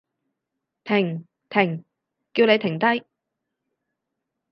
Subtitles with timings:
[0.83, 1.27] 停！
[1.51, 1.85] 停！
[2.33, 3.05] 叫你停低！